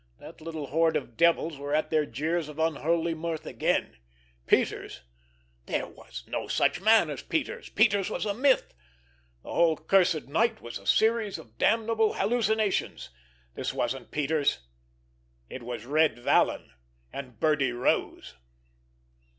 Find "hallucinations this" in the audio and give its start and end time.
12.15-13.75